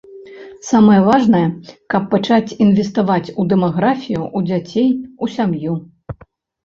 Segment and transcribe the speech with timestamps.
[0.69, 1.41] Самае важнае,
[1.93, 4.89] каб пачаць інвеставаць у дэмаграфію, у дзяцей,
[5.25, 5.81] у сям'ю.